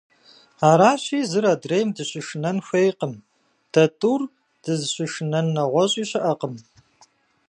[0.69, 3.13] Арыщи зыр адрейм дыщышынэн хуейкъым,
[3.71, 4.21] дэ тӀур
[4.63, 6.53] дызыщышынэн нэгъуэщӀи щыӀэкъым.